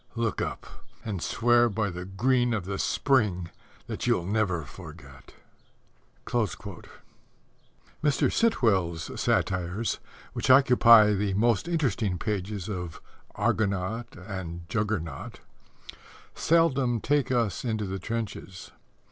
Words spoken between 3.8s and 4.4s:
that you'll